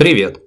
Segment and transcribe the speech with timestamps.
[0.00, 0.40] Привет!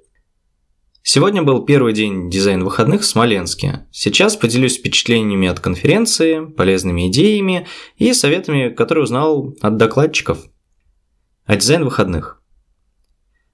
[1.04, 3.86] Сегодня был первый день дизайн-выходных в Смоленске.
[3.92, 10.40] Сейчас поделюсь впечатлениями от конференции, полезными идеями и советами, которые узнал от докладчиков.
[11.46, 12.42] О дизайн-выходных.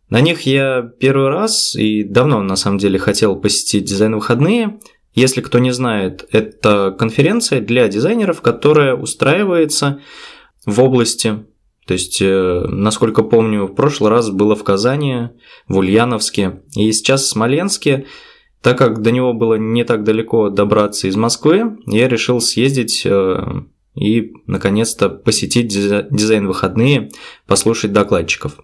[0.09, 4.79] На них я первый раз и давно на самом деле хотел посетить дизайн-выходные.
[5.13, 10.00] Если кто не знает, это конференция для дизайнеров, которая устраивается
[10.66, 11.46] в области
[11.90, 15.29] то есть, э, насколько помню, в прошлый раз было в Казани,
[15.67, 18.05] в Ульяновске, и сейчас в Смоленске.
[18.62, 23.43] Так как до него было не так далеко добраться из Москвы, я решил съездить э,
[23.95, 27.09] и, наконец-то, посетить дизайн-выходные,
[27.48, 28.59] послушать докладчиков.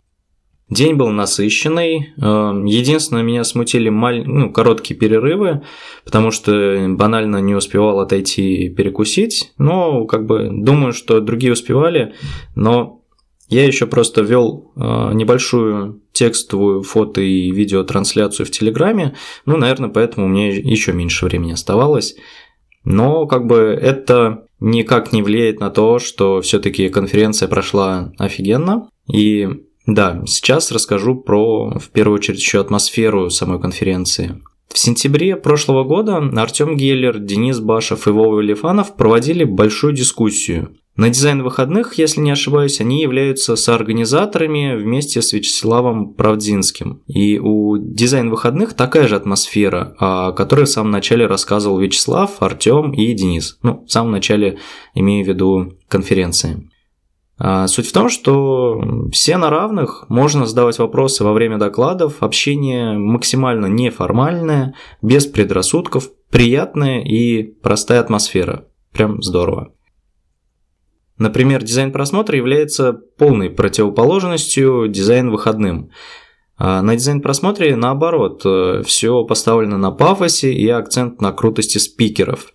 [0.69, 2.13] День был насыщенный.
[2.21, 4.23] Э, единственное, меня смутили маль...
[4.27, 5.63] ну, короткие перерывы,
[6.03, 9.51] потому что банально не успевал отойти перекусить.
[9.57, 12.13] Но, как бы, думаю, что другие успевали,
[12.53, 13.01] но
[13.47, 14.79] я еще просто вел э,
[15.13, 22.15] небольшую текстовую фото и видеотрансляцию в Телеграме, ну, наверное, поэтому меня еще меньше времени оставалось.
[22.83, 28.89] Но как бы это никак не влияет на то, что все-таки конференция прошла офигенно.
[29.11, 29.47] И
[29.85, 34.41] да, сейчас расскажу про, в первую очередь, еще атмосферу самой конференции.
[34.71, 41.09] В сентябре прошлого года Артем Геллер, Денис Башев и Вова Лифанов проводили большую дискуссию на
[41.09, 47.01] дизайн выходных, если не ошибаюсь, они являются соорганизаторами вместе с Вячеславом Правдинским.
[47.05, 52.93] И у дизайн выходных такая же атмосфера, о которой в самом начале рассказывал Вячеслав, Артем
[52.93, 53.57] и Денис.
[53.61, 54.59] Ну, в самом начале
[54.93, 56.69] имею в виду конференции.
[57.37, 62.97] А суть в том, что все на равных, можно задавать вопросы во время докладов, общение
[62.97, 68.67] максимально неформальное, без предрассудков, приятная и простая атмосфера.
[68.93, 69.73] Прям здорово.
[71.17, 75.91] Например, дизайн просмотра является полной противоположностью дизайн выходным.
[76.57, 82.51] А на дизайн просмотре наоборот, э, все поставлено на пафосе и акцент на крутости спикеров.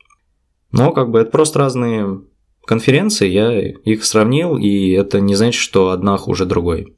[0.73, 2.23] Но как бы это просто разные
[2.65, 6.97] конференции, я их сравнил, и это не значит, что одна хуже другой.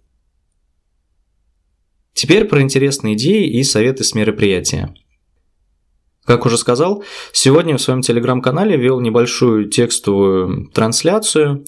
[2.13, 4.95] Теперь про интересные идеи и советы с мероприятия.
[6.33, 7.05] Как уже сказал,
[7.35, 11.67] сегодня в своем телеграм-канале вел небольшую текстовую трансляцию.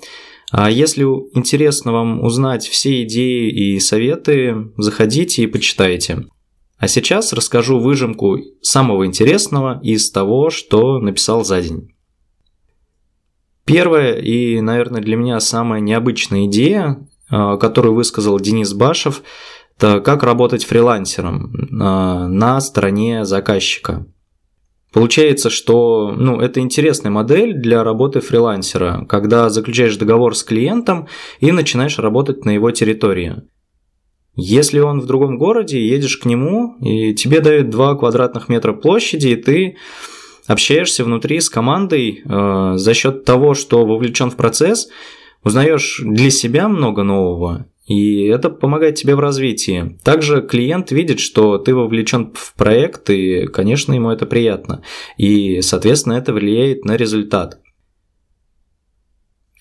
[0.51, 1.05] А если
[1.35, 6.25] интересно вам узнать все идеи и советы, заходите и почитайте.
[6.79, 11.95] А сейчас расскажу выжимку самого интересного из того, что написал за день.
[13.67, 19.21] Первая и, наверное, для меня самая необычная идея, а, которую высказал Денис Башев,
[19.77, 24.07] это как работать фрилансером а, на стороне заказчика.
[24.95, 31.09] Получается, что ну, это интересная модель для работы фрилансера, когда заключаешь договор с клиентом
[31.41, 33.43] и начинаешь работать на его территории.
[34.37, 39.29] Если он в другом городе, едешь к нему, и тебе дают 2 квадратных метра площади,
[39.29, 39.77] и ты
[40.47, 44.89] общаешься внутри с командой э, за счет того, что вовлечен в процесс,
[45.43, 49.99] узнаешь для себя много нового и это помогает тебе в развитии.
[50.03, 54.83] Также клиент видит, что ты вовлечен в проект, и, конечно, ему это приятно.
[55.19, 57.59] И, соответственно, это влияет на результат.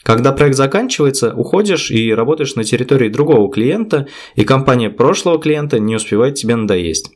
[0.04, 5.96] Когда проект заканчивается, уходишь и работаешь на территории другого клиента, и компания прошлого клиента не
[5.96, 7.12] успевает тебе надоесть.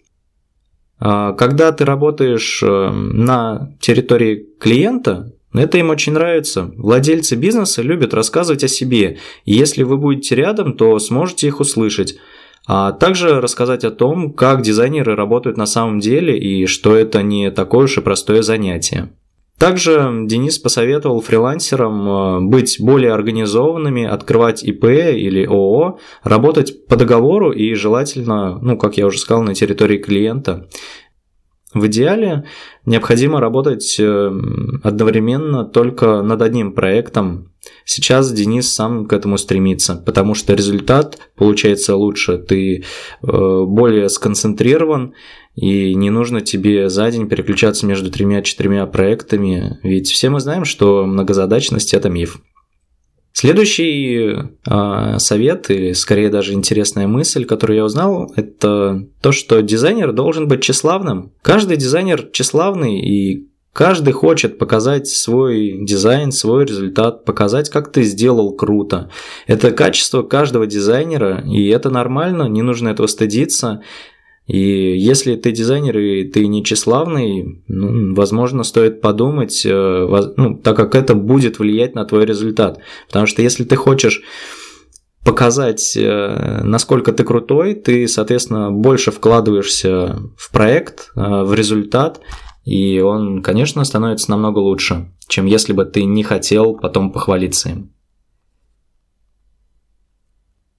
[0.99, 6.71] А когда ты работаешь э, на территории клиента, это им очень нравится.
[6.77, 12.17] Владельцы бизнеса любят рассказывать о себе, и если вы будете рядом, то сможете их услышать.
[12.67, 17.49] А также рассказать о том, как дизайнеры работают на самом деле и что это не
[17.49, 19.09] такое уж и простое занятие.
[19.57, 27.51] Также Денис посоветовал фрилансерам э, быть более организованными, открывать ИП или ООО, работать по договору
[27.51, 30.67] и желательно, ну, как я уже сказал, на территории клиента.
[31.79, 32.45] В идеале
[32.85, 34.31] необходимо работать э,
[34.83, 37.51] одновременно только над одним проектом.
[37.85, 42.83] Сейчас Денис сам к этому стремится, потому что результат получается лучше, ты э,
[43.21, 45.13] более сконцентрирован,
[45.55, 51.05] и не нужно тебе за день переключаться между тремя-четырьмя проектами, ведь все мы знаем, что
[51.05, 52.39] многозадачность– это миф.
[53.39, 60.11] Следующий э, совет, или скорее даже интересная мысль, которую я узнал, это то, что дизайнер
[60.11, 61.33] должен быть тщеславным.
[61.43, 68.55] Каждый дизайнер тщеславный, и каждый хочет показать свой дизайн, свой результат, показать, как ты сделал
[68.55, 69.11] круто.
[69.45, 73.83] Это качество каждого дизайнера, и это нормально, не нужно этого стыдиться.
[74.47, 80.77] И если ты дизайнер и ты не тщеславный, ну, возможно, стоит подумать, э, ну, так
[80.77, 82.79] как это будет влиять на твой результат.
[83.07, 84.23] Потому что если ты хочешь
[85.25, 92.21] показать, э, насколько ты крутой, ты, соответственно, больше вкладываешься в проект, э, в результат,
[92.63, 97.91] и он, конечно, становится намного лучше, чем если бы ты не хотел потом похвалиться им.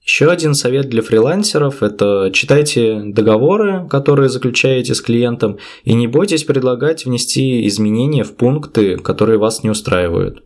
[0.08, 6.44] Еще один совет для фрилансеров– это читайте договоры, которые заключаете с клиентом, и не бойтесь
[6.44, 10.44] предлагать внести изменения в пункты, которые вас не устраивают.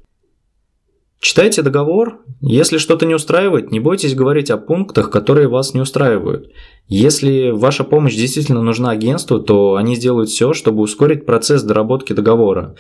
[1.20, 2.19] Читайте договор.
[2.41, 6.50] Если что-то не устраивает, не бойтесь говорить о пунктах, которые вас не устраивают.
[6.88, 12.75] Если ваша помощь действительно нужна агентству, то они сделают все, чтобы ускорить процесс доработки договора,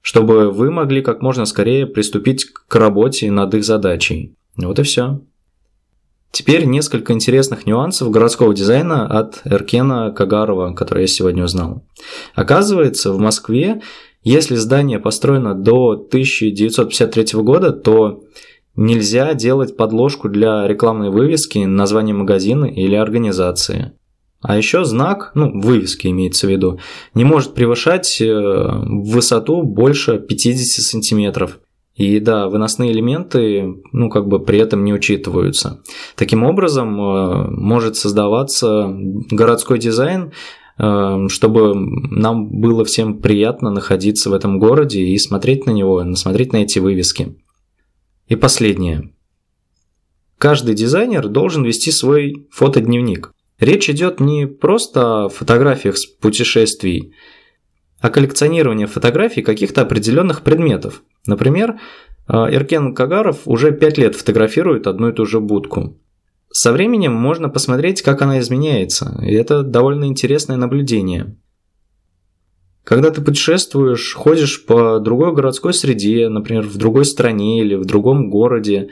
[0.00, 4.36] чтобы вы могли как можно скорее приступить к работе над их задачей.
[4.56, 5.22] Вот и все.
[6.32, 11.82] Теперь несколько интересных нюансов городского дизайна от Эркена Кагарова, который я сегодня узнал.
[12.34, 13.80] Оказывается, в Москве
[14.22, 18.22] если здание построено до 1953 года, то
[18.76, 23.92] нельзя делать подложку для рекламной вывески, названия магазина или организации.
[24.42, 26.80] А еще знак, ну, вывески имеется в виду,
[27.14, 31.58] не может превышать э, высоту больше 50 сантиметров.
[32.00, 35.82] И да, выносные элементы, ну, как бы при этом не учитываются.
[36.16, 38.88] Таким образом, э, может создаваться
[39.30, 40.32] городской дизайн,
[40.82, 46.54] Эм, чтобы нам было всем приятно находиться в этом городе и смотреть на него, смотреть
[46.54, 47.36] на эти вывески.
[48.28, 49.12] И последнее.
[50.38, 53.30] Каждый дизайнер должен вести свой фотодневник.
[53.58, 57.12] Речь идет не просто о фотографиях с путешествий,
[58.00, 61.02] а коллекционировании фотографий каких-то определенных предметов.
[61.26, 61.78] Например,
[62.28, 65.98] э, Иркен Кагаров уже 5 лет фотографирует одну и ту же будку.
[66.52, 71.36] Со временем можно посмотреть, как она изменяется, и это довольно интересное наблюдение.
[72.82, 78.30] Когда ты путешествуешь, ходишь по другой городской среде, например, в другой стране или в другом
[78.30, 78.90] городе,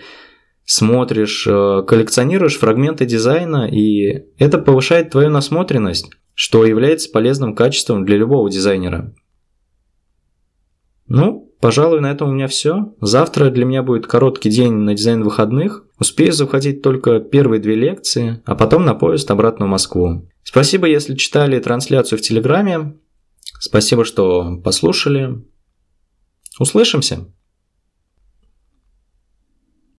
[0.64, 8.18] смотришь, э, коллекционируешь фрагменты дизайна, и это повышает твою насмотренность, что является полезным качеством для
[8.18, 9.14] любого дизайнера.
[11.08, 12.94] Ну, Пожалуй, на этом у меня все.
[13.00, 15.84] Завтра для меня будет короткий день на дизайн выходных.
[15.98, 20.28] Успею захватить только первые две лекции, а потом на поезд обратно в Москву.
[20.44, 22.96] Спасибо, если читали трансляцию в Телеграме.
[23.60, 25.44] Спасибо, что послушали.
[26.60, 27.26] Услышимся!